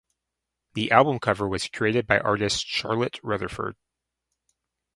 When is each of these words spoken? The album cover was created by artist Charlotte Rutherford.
The 0.73 0.89
album 0.89 1.19
cover 1.19 1.47
was 1.47 1.67
created 1.67 2.07
by 2.07 2.17
artist 2.19 2.65
Charlotte 2.65 3.19
Rutherford. 3.21 3.75